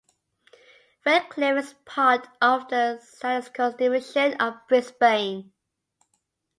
[1.05, 5.53] Redcliffe is part of the statistical division of Brisbane.